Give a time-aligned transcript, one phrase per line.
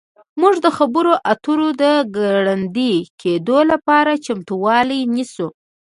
[0.41, 1.83] موږ د خبرو اترو د
[2.17, 5.47] ګړندي کیدو لپاره چمتووالی نیسو